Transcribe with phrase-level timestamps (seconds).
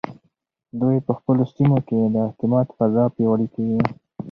[0.79, 3.79] دوی په خپلو سیمو کې د اعتماد فضا پیاوړې کوي.